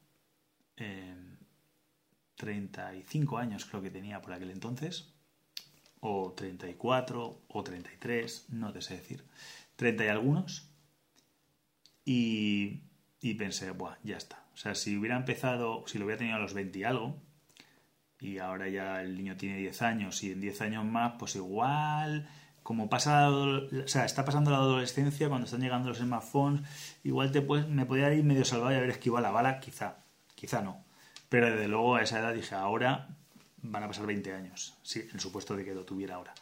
35 2.37 3.38
eh, 3.38 3.42
años, 3.42 3.64
creo 3.66 3.82
que 3.82 3.90
tenía 3.90 4.20
por 4.20 4.32
aquel 4.32 4.50
entonces, 4.50 5.14
o 6.00 6.32
34, 6.32 7.42
o 7.49 7.64
33, 7.64 8.47
no 8.50 8.73
te 8.73 8.82
sé 8.82 8.94
decir, 8.94 9.25
30 9.76 10.04
y 10.04 10.08
algunos. 10.08 10.70
Y 12.04 13.35
pensé, 13.35 13.73
Buah, 13.73 13.99
ya 14.02 14.16
está. 14.16 14.47
O 14.54 14.56
sea, 14.56 14.75
si 14.75 14.97
hubiera 14.97 15.16
empezado, 15.16 15.85
si 15.87 15.99
lo 15.99 16.06
hubiera 16.06 16.18
tenido 16.18 16.37
a 16.37 16.40
los 16.40 16.54
20 16.54 16.78
y 16.78 16.85
algo, 16.85 17.23
y 18.20 18.38
ahora 18.38 18.68
ya 18.68 19.02
el 19.02 19.16
niño 19.16 19.37
tiene 19.37 19.58
10 19.58 19.82
años, 19.82 20.23
y 20.25 20.32
en 20.32 20.40
10 20.40 20.62
años 20.62 20.85
más, 20.85 21.14
pues 21.18 21.37
igual, 21.37 22.28
como 22.62 22.88
pasa, 22.88 23.30
o 23.30 23.68
sea, 23.87 24.04
está 24.04 24.25
pasando 24.25 24.50
la 24.50 24.58
adolescencia, 24.58 25.28
cuando 25.28 25.44
están 25.44 25.61
llegando 25.61 25.88
los 25.88 25.99
smartphones, 25.99 26.62
igual 27.04 27.30
te 27.30 27.40
puedes, 27.40 27.68
me 27.68 27.87
podría 27.87 28.12
ir 28.12 28.25
medio 28.25 28.44
salvado 28.44 28.73
y 28.73 28.76
haber 28.76 28.90
esquivado 28.90 29.23
la 29.23 29.30
bala, 29.30 29.61
quizá, 29.61 30.04
quizá 30.38 30.62
no. 30.62 30.85
Pero 31.28 31.50
desde 31.50 31.68
luego 31.68 31.97
a 31.97 32.02
esa 32.02 32.21
edad 32.21 32.35
dije, 32.35 32.54
ahora 32.54 33.09
van 33.62 33.83
a 33.83 33.88
pasar 33.88 34.07
20 34.07 34.33
años, 34.33 34.76
sí, 34.83 35.07
en 35.12 35.21
supuesto 35.21 35.57
de 35.57 35.64
que 35.64 35.75
lo 35.75 35.85
tuviera 35.85 36.14
ahora. 36.14 36.35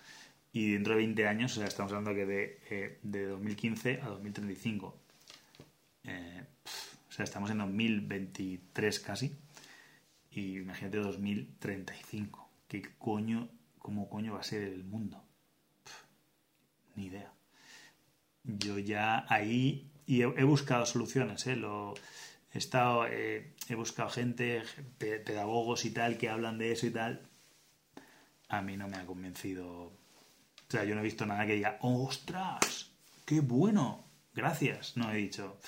Y 0.53 0.73
dentro 0.73 0.95
de 0.95 0.99
20 0.99 1.27
años, 1.27 1.53
o 1.53 1.55
sea, 1.57 1.67
estamos 1.67 1.93
hablando 1.93 2.15
que 2.15 2.27
de, 2.27 2.61
eh, 2.71 2.99
de 3.03 3.27
2015 3.27 4.01
a 4.03 4.09
2035. 4.09 4.97
Eh, 6.05 6.45
o 7.09 7.13
sea, 7.13 7.25
estamos 7.25 7.51
en 7.51 7.59
2023 7.59 9.01
casi. 9.01 9.37
Y 10.31 10.59
imagínate 10.59 10.99
2035. 10.99 12.49
¿Qué 12.69 12.83
coño, 12.99 13.49
cómo 13.79 14.09
coño 14.09 14.35
va 14.35 14.41
a 14.41 14.45
ser 14.45 14.63
el 14.63 14.85
mundo? 14.85 15.27
ni 16.97 17.07
idea. 17.07 17.33
Yo 18.43 18.79
ya 18.79 19.27
ahí, 19.29 19.91
y 20.07 20.23
he, 20.23 20.45
buscado 20.45 20.87
soluciones, 20.87 21.47
¿eh? 21.47 21.57
Lo, 21.57 21.95
he, 22.57 22.59
estado, 22.59 23.07
eh, 23.07 23.55
he 23.69 23.75
buscado 23.75 24.09
gente, 24.09 24.63
pedagogos 24.99 25.85
y 25.85 25.91
tal, 25.91 26.17
que 26.17 26.29
hablan 26.29 26.59
de 26.59 26.73
eso 26.73 26.87
y 26.87 26.91
tal. 26.91 27.23
A 28.49 28.63
mí 28.63 28.77
no 28.77 28.89
me 28.89 28.97
ha 28.97 29.07
convencido. 29.07 29.67
O 29.69 30.71
sea, 30.71 30.85
yo 30.85 30.95
no 30.95 31.03
he 31.03 31.05
visto 31.05 31.27
nada 31.27 31.47
que 31.47 31.55
diga, 31.55 31.79
¡ostras! 31.83 32.91
¡Qué 33.25 33.41
bueno! 33.41 34.05
Gracias. 34.35 34.97
No 34.97 35.13
he 35.13 35.17
dicho, 35.17 35.59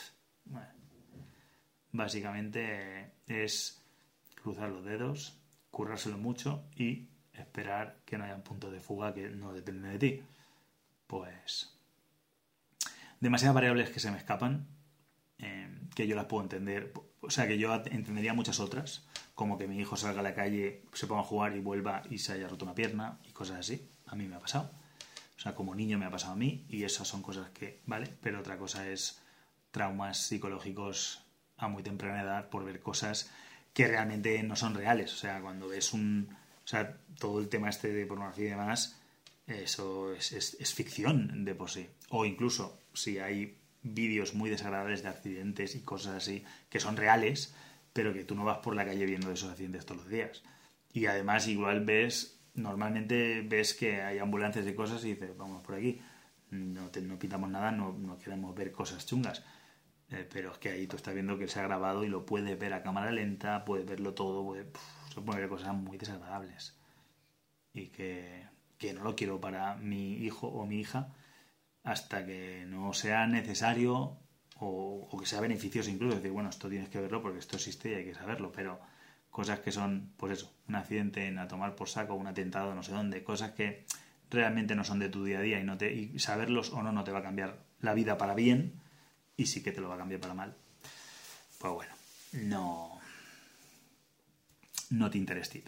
básicamente 1.93 3.13
es 3.27 3.83
cruzar 4.35 4.71
los 4.71 4.85
dedos, 4.85 5.39
currárselo 5.71 6.19
mucho 6.19 6.65
y 6.75 7.09
esperar 7.33 8.01
que 8.05 8.19
no 8.19 8.25
haya 8.25 8.35
un 8.35 8.43
punto 8.43 8.71
de 8.71 8.81
fuga 8.81 9.15
que 9.15 9.29
no 9.31 9.53
depende 9.53 9.89
de 9.91 9.99
ti. 9.99 10.23
Pues 11.07 11.75
demasiadas 13.21 13.55
variables 13.55 13.91
que 13.91 14.01
se 14.01 14.11
me 14.11 14.19
escapan, 14.19 14.67
que 15.99 16.07
yo 16.07 16.15
las 16.15 16.27
puedo 16.27 16.45
entender. 16.45 16.93
O 17.21 17.29
sea, 17.29 17.49
que 17.49 17.59
yo 17.59 17.75
entendería 17.75 18.33
muchas 18.33 18.61
otras, 18.61 19.05
como 19.35 19.59
que 19.59 19.67
mi 19.67 19.81
hijo 19.81 19.97
salga 19.97 20.21
a 20.21 20.23
la 20.23 20.33
calle, 20.33 20.85
se 20.93 21.09
ponga 21.09 21.23
a 21.23 21.25
jugar 21.25 21.57
y 21.57 21.61
vuelva 21.61 22.05
y 22.09 22.19
se 22.19 22.35
haya 22.35 22.47
roto 22.47 22.65
una 22.65 22.77
pierna 22.77 23.19
y 23.29 23.33
cosas 23.33 23.59
así. 23.59 23.91
A 24.07 24.15
mí 24.15 24.29
me 24.29 24.37
ha 24.37 24.39
pasado. 24.39 24.71
O 25.37 25.41
sea, 25.41 25.57
como 25.57 25.75
niño 25.75 25.99
me 25.99 26.07
ha 26.07 26.11
pasado 26.11 26.35
a 26.35 26.37
mí 26.37 26.65
y 26.69 26.85
esas 26.85 27.09
son 27.09 27.21
cosas 27.21 27.51
que, 27.51 27.81
vale, 27.87 28.15
pero 28.23 28.39
otra 28.39 28.57
cosa 28.59 28.89
es 28.89 29.21
traumas 29.73 30.19
psicológicos 30.19 31.25
a 31.57 31.67
muy 31.67 31.83
temprana 31.83 32.23
edad 32.23 32.49
por 32.49 32.65
ver 32.65 32.79
cosas 32.79 33.33
que 33.73 33.89
realmente 33.89 34.41
no 34.45 34.55
son 34.55 34.77
reales. 34.77 35.13
O 35.13 35.17
sea, 35.17 35.41
cuando 35.41 35.67
ves 35.67 35.93
un... 35.93 36.29
O 36.65 36.69
sea, 36.69 36.97
todo 37.19 37.41
el 37.41 37.49
tema 37.49 37.71
este 37.71 37.93
de 37.93 38.07
pornografía 38.07 38.47
y 38.47 38.51
demás, 38.51 39.01
eso 39.49 40.13
es, 40.13 40.31
es 40.33 40.75
ficción 40.75 41.45
de 41.45 41.57
por 41.57 41.71
sí. 41.71 41.89
O 42.11 42.25
incluso 42.25 42.79
si 42.95 43.19
hay 43.19 43.59
vídeos 43.83 44.35
muy 44.35 44.51
desagradables 44.51 45.03
de 45.03 45.09
accidentes 45.09 45.75
y 45.75 45.83
cosas 45.83 46.15
así 46.15 46.45
que 46.69 46.81
son 46.81 46.97
reales, 46.97 47.55
pero 47.93 48.13
que 48.13 48.25
tú 48.25 48.35
no 48.35 48.45
vas 48.45 48.59
por 48.59 48.75
la 48.75 48.85
calle 48.85 49.07
viendo 49.07 49.31
esos 49.31 49.51
accidentes 49.51 49.87
todos 49.87 50.03
los 50.03 50.11
días. 50.11 50.43
Y 50.93 51.07
además 51.07 51.49
igual 51.49 51.85
ves, 51.85 52.41
normalmente 52.55 53.43
ves 53.43 53.75
que 53.75 54.03
hay 54.03 54.19
ambulancias 54.19 54.67
y 54.67 54.75
cosas 54.75 55.05
y 55.05 55.15
dices, 55.15 55.37
vamos 55.37 55.63
por 55.63 55.75
aquí, 55.75 56.01
no, 56.51 56.91
no 57.03 57.19
pintamos 57.19 57.51
nada, 57.51 57.71
no, 57.73 57.93
no, 57.93 58.19
queremos 58.19 58.55
ver 58.55 58.73
cosas 58.73 59.07
chungas. 59.07 59.45
Eh, 60.11 60.27
pero 60.33 60.53
es 60.53 60.59
que 60.59 60.71
ahí 60.71 60.87
tú 60.87 60.97
estás 60.97 61.15
viendo 61.15 61.39
que 61.39 61.49
se 61.49 61.61
ha 61.61 61.65
grabado 61.65 62.03
y 62.03 62.09
lo 62.09 62.25
puedes 62.25 62.59
ver 62.59 62.73
a 62.73 62.83
cámara 62.83 63.13
lenta, 63.13 63.65
puedes 63.65 63.87
verlo 63.87 64.15
todo, 64.15 64.55
se 65.15 65.21
puede 65.21 65.41
ver 65.41 65.49
cosas 65.49 65.75
muy 65.75 65.99
desagradables. 65.99 66.75
Y 67.75 67.89
que, 67.89 68.47
que 68.79 68.95
no 68.95 69.05
lo 69.05 69.15
quiero 69.15 69.41
para 69.41 69.77
mi 69.77 70.15
hijo 70.15 70.49
o 70.49 70.67
mi 70.67 70.81
hija 70.81 71.13
hasta 71.89 72.27
que 72.27 72.67
no 72.69 72.93
sea 72.93 73.27
necesario 73.27 74.19
o, 74.61 75.17
que 75.19 75.25
sea 75.25 75.41
beneficioso 75.41 75.89
incluso. 75.89 76.17
Decir, 76.17 76.33
bueno, 76.33 76.51
esto 76.51 76.69
tienes 76.69 76.91
que 76.91 77.01
verlo 77.01 77.23
porque 77.23 77.39
esto 77.39 77.57
existe 77.57 77.91
y 77.91 77.95
hay 77.95 78.05
que 78.05 78.15
saberlo, 78.15 78.53
pero 78.53 78.79
cosas 79.31 79.61
que 79.61 79.73
son, 79.73 80.13
pues 80.19 80.35
eso, 80.35 80.53
un 80.69 80.75
accidente 80.75 81.27
en 81.27 81.39
a 81.39 81.49
tomar 81.49 81.75
por 81.77 81.89
saco, 81.89 82.15
un 82.15 82.27
atentado 82.27 82.75
no 82.75 82.83
sé 82.83 82.93
dónde, 82.93 83.25
cosas 83.25 83.53
que 83.53 83.87
realmente 84.31 84.75
no 84.75 84.85
son 84.85 84.99
de 84.99 85.09
tu 85.09 85.25
día 85.25 85.39
a 85.39 85.43
día 85.43 85.61
y, 85.61 85.65
no 85.65 85.79
te, 85.79 85.91
y 85.91 86.19
saberlos 86.19 86.73
o 86.75 86.83
no 86.83 86.93
no 86.93 87.05
te 87.05 87.13
va 87.13 87.21
a 87.21 87.23
cambiar 87.23 87.59
la 87.81 87.95
vida 87.95 88.19
para 88.19 88.35
bien 88.35 88.75
y 89.39 89.47
sí 89.47 89.63
que 89.63 89.73
te 89.73 89.81
lo 89.81 89.89
va 89.89 89.95
a 89.95 89.99
cambiar 89.99 90.21
para 90.21 90.35
mal. 90.35 90.55
Pues 91.59 91.73
bueno, 91.73 91.95
no, 92.33 93.01
no 94.91 95.11
te 95.11 95.17
intereses. 95.17 95.63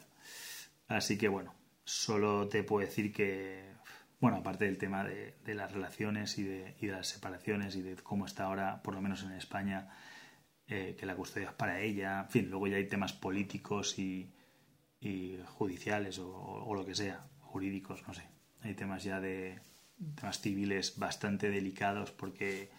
Así 0.86 1.16
que 1.16 1.28
bueno, 1.28 1.54
solo 1.84 2.46
te 2.48 2.62
puedo 2.62 2.86
decir 2.86 3.10
que 3.10 3.79
bueno, 4.20 4.36
aparte 4.36 4.66
del 4.66 4.76
tema 4.76 5.02
de, 5.02 5.34
las 5.54 5.72
relaciones 5.72 6.38
y 6.38 6.44
de, 6.44 6.74
las 6.82 7.08
separaciones 7.08 7.74
y 7.76 7.82
de 7.82 7.96
cómo 7.96 8.26
está 8.26 8.44
ahora, 8.44 8.82
por 8.82 8.94
lo 8.94 9.00
menos 9.00 9.22
en 9.22 9.32
España, 9.32 9.88
eh, 10.66 10.94
que 10.98 11.06
la 11.06 11.16
custodia 11.16 11.48
es 11.48 11.54
para 11.54 11.80
ella. 11.80 12.20
En 12.20 12.28
fin, 12.28 12.50
luego 12.50 12.66
ya 12.66 12.76
hay 12.76 12.86
temas 12.86 13.14
políticos 13.14 13.98
y, 13.98 14.30
judiciales 15.46 16.18
o, 16.18 16.70
lo 16.74 16.84
que 16.84 16.94
sea, 16.94 17.26
jurídicos, 17.40 18.06
no 18.06 18.12
sé. 18.12 18.28
Hay 18.60 18.74
temas 18.74 19.02
ya 19.04 19.20
de 19.20 19.58
temas 20.14 20.40
civiles 20.40 20.98
bastante 20.98 21.50
delicados 21.50 22.10
porque 22.10 22.70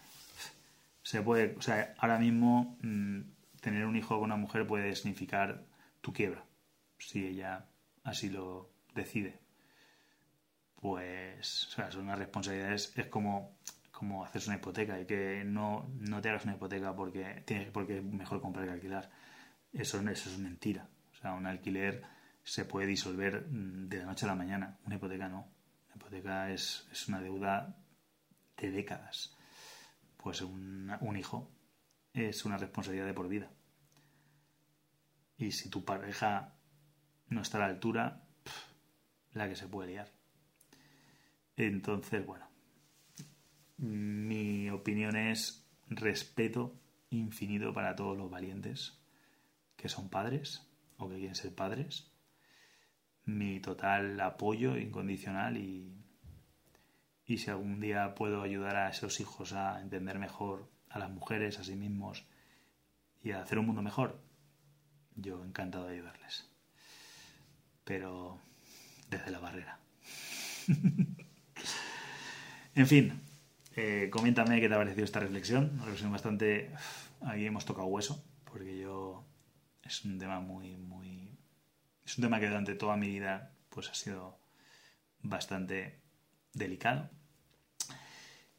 se 1.02 1.22
puede, 1.22 1.56
o 1.58 1.62
sea, 1.62 1.94
ahora 1.98 2.18
mismo 2.18 2.78
mm, 2.82 3.20
tener 3.60 3.86
un 3.86 3.96
hijo 3.96 4.14
con 4.14 4.24
una 4.24 4.36
mujer 4.36 4.66
puede 4.66 4.94
significar 4.94 5.64
tu 6.00 6.12
quiebra, 6.12 6.44
si 6.98 7.26
ella 7.26 7.66
así 8.04 8.30
lo 8.30 8.72
decide 8.94 9.41
pues, 10.82 11.68
o 11.68 11.70
sea, 11.70 11.92
son 11.92 12.02
unas 12.06 12.18
responsabilidades, 12.18 12.92
es 12.96 13.06
como, 13.06 13.56
como 13.92 14.24
hacerse 14.24 14.50
una 14.50 14.58
hipoteca 14.58 15.00
y 15.00 15.06
que 15.06 15.44
no, 15.46 15.88
no 16.00 16.20
te 16.20 16.28
hagas 16.28 16.42
una 16.42 16.54
hipoteca 16.54 16.92
porque, 16.96 17.44
tienes, 17.46 17.70
porque 17.70 17.98
es 17.98 18.04
mejor 18.04 18.40
comprar 18.40 18.66
que 18.66 18.72
alquilar. 18.72 19.08
Eso, 19.72 20.00
eso 20.00 20.28
es 20.28 20.38
mentira. 20.38 20.88
O 21.12 21.14
sea, 21.14 21.34
un 21.34 21.46
alquiler 21.46 22.02
se 22.42 22.64
puede 22.64 22.88
disolver 22.88 23.46
mm, 23.48 23.90
de 23.90 23.98
la 23.98 24.06
noche 24.06 24.26
a 24.26 24.30
la 24.30 24.34
mañana, 24.34 24.80
una 24.84 24.96
hipoteca 24.96 25.28
no. 25.28 25.46
Una 25.86 25.94
hipoteca 25.94 26.50
es, 26.50 26.88
es 26.90 27.06
una 27.06 27.20
deuda 27.20 27.76
de 28.56 28.72
décadas. 28.72 29.36
Pues 30.16 30.42
un, 30.42 30.92
un 31.00 31.16
hijo 31.16 31.48
es 32.12 32.44
una 32.44 32.58
responsabilidad 32.58 33.06
de 33.06 33.14
por 33.14 33.28
vida. 33.28 33.52
Y 35.36 35.52
si 35.52 35.70
tu 35.70 35.84
pareja 35.84 36.56
no 37.28 37.40
está 37.40 37.58
a 37.58 37.60
la 37.60 37.66
altura, 37.66 38.24
la 39.32 39.48
que 39.48 39.54
se 39.54 39.68
puede 39.68 39.90
liar. 39.90 40.21
Entonces, 41.66 42.24
bueno, 42.26 42.46
mi 43.76 44.70
opinión 44.70 45.16
es 45.16 45.66
respeto 45.88 46.74
infinito 47.10 47.72
para 47.72 47.94
todos 47.94 48.16
los 48.16 48.30
valientes 48.30 48.98
que 49.76 49.88
son 49.88 50.08
padres 50.08 50.66
o 50.96 51.08
que 51.08 51.16
quieren 51.16 51.34
ser 51.34 51.54
padres. 51.54 52.10
Mi 53.24 53.60
total 53.60 54.20
apoyo 54.20 54.76
incondicional 54.76 55.56
y, 55.56 55.92
y 57.26 57.38
si 57.38 57.50
algún 57.50 57.80
día 57.80 58.14
puedo 58.14 58.42
ayudar 58.42 58.76
a 58.76 58.88
esos 58.88 59.20
hijos 59.20 59.52
a 59.52 59.80
entender 59.80 60.18
mejor 60.18 60.68
a 60.88 60.98
las 60.98 61.10
mujeres, 61.10 61.58
a 61.58 61.64
sí 61.64 61.76
mismos 61.76 62.26
y 63.22 63.32
a 63.32 63.42
hacer 63.42 63.58
un 63.58 63.66
mundo 63.66 63.82
mejor, 63.82 64.20
yo 65.14 65.44
encantado 65.44 65.86
de 65.86 65.94
ayudarles. 65.94 66.50
Pero 67.84 68.40
desde 69.08 69.30
la 69.30 69.38
barrera. 69.38 69.78
En 72.74 72.86
fin, 72.86 73.20
eh, 73.76 74.08
coméntame 74.10 74.60
qué 74.60 74.68
te 74.68 74.74
ha 74.74 74.78
parecido 74.78 75.04
esta 75.04 75.20
reflexión. 75.20 75.70
Una 75.74 75.84
reflexión 75.84 76.12
bastante. 76.12 76.70
Ahí 77.20 77.44
hemos 77.44 77.64
tocado 77.64 77.86
hueso, 77.86 78.24
porque 78.44 78.78
yo. 78.78 79.24
Es 79.82 80.04
un 80.04 80.18
tema 80.18 80.40
muy, 80.40 80.76
muy. 80.76 81.36
Es 82.04 82.16
un 82.16 82.22
tema 82.22 82.40
que 82.40 82.48
durante 82.48 82.74
toda 82.74 82.96
mi 82.96 83.08
vida 83.08 83.52
pues 83.68 83.88
ha 83.88 83.94
sido 83.94 84.38
bastante 85.20 86.00
delicado. 86.54 87.10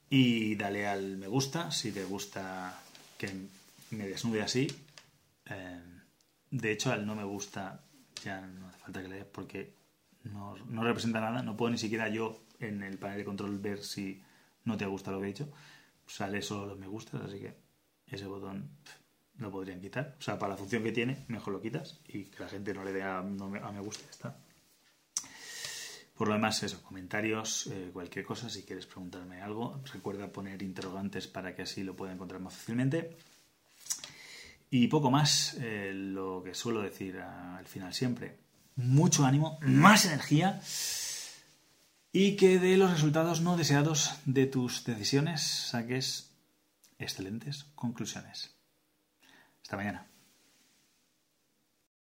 Y 0.09 0.55
dale 0.55 0.87
al 0.87 1.17
me 1.17 1.27
gusta 1.27 1.71
si 1.71 1.91
te 1.91 2.03
gusta 2.03 2.79
que 3.17 3.31
me 3.91 4.07
desnude 4.07 4.43
así. 4.43 4.67
Eh, 5.47 5.81
de 6.51 6.71
hecho, 6.71 6.91
al 6.91 7.05
no 7.05 7.15
me 7.15 7.23
gusta 7.23 7.83
ya 8.23 8.41
no 8.41 8.67
hace 8.67 8.77
falta 8.77 9.01
que 9.01 9.07
le 9.07 9.15
des 9.15 9.25
porque 9.25 9.73
no 10.25 10.83
representa 10.83 11.19
nada. 11.19 11.41
No 11.41 11.57
puedo 11.57 11.71
ni 11.71 11.77
siquiera 11.79 12.09
yo 12.09 12.43
en 12.67 12.83
el 12.83 12.97
panel 12.97 13.19
de 13.19 13.25
control 13.25 13.59
ver 13.59 13.83
si 13.83 14.21
no 14.65 14.77
te 14.77 14.85
gusta 14.85 15.11
lo 15.11 15.19
que 15.19 15.25
he 15.25 15.29
dicho. 15.29 15.51
Sale 16.05 16.41
solo 16.41 16.65
los 16.67 16.77
me 16.77 16.87
gustas, 16.87 17.21
así 17.21 17.39
que 17.39 17.55
ese 18.07 18.25
botón 18.25 18.69
lo 19.37 19.51
podrían 19.51 19.81
quitar. 19.81 20.15
O 20.19 20.21
sea, 20.21 20.37
para 20.37 20.53
la 20.53 20.57
función 20.57 20.83
que 20.83 20.91
tiene, 20.91 21.25
mejor 21.27 21.53
lo 21.53 21.61
quitas 21.61 21.99
y 22.07 22.25
que 22.25 22.43
la 22.43 22.49
gente 22.49 22.73
no 22.73 22.83
le 22.83 22.93
dé 22.93 23.03
a, 23.03 23.21
me 23.21 23.79
gusta. 23.79 24.09
Está. 24.09 24.37
Por 26.15 26.27
lo 26.27 26.35
demás, 26.35 26.61
eso, 26.61 26.81
comentarios, 26.83 27.67
eh, 27.67 27.89
cualquier 27.91 28.23
cosa, 28.23 28.49
si 28.49 28.63
quieres 28.63 28.85
preguntarme 28.85 29.41
algo, 29.41 29.81
recuerda 29.91 30.31
poner 30.31 30.61
interrogantes 30.61 31.27
para 31.27 31.55
que 31.55 31.63
así 31.63 31.83
lo 31.83 31.95
pueda 31.95 32.13
encontrar 32.13 32.39
más 32.39 32.53
fácilmente. 32.53 33.17
Y 34.69 34.87
poco 34.87 35.09
más, 35.09 35.57
eh, 35.59 35.91
lo 35.93 36.43
que 36.43 36.53
suelo 36.53 36.81
decir 36.81 37.19
al 37.19 37.65
final 37.65 37.93
siempre, 37.93 38.37
mucho 38.75 39.25
ánimo, 39.25 39.59
más 39.61 40.05
energía 40.05 40.61
y 42.15 42.35
que 42.35 42.59
de 42.59 42.77
los 42.77 42.91
resultados 42.91 43.41
no 43.41 43.57
deseados 43.57 44.11
de 44.25 44.45
tus 44.45 44.85
decisiones 44.85 45.41
saques 45.41 46.31
excelentes 46.99 47.65
conclusiones. 47.75 48.55
Hasta 49.63 49.75
mañana. 49.75 50.12